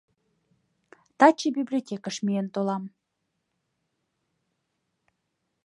—Таче 1.19 1.47
библиотекыш 1.57 2.15
миен 2.25 2.47
толам. 2.53 2.83